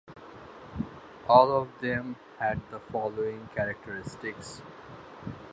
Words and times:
All 1.29 1.51
of 1.51 1.69
them 1.79 2.15
had 2.39 2.59
the 2.71 2.79
following 2.79 3.49
characteristics. 3.55 4.63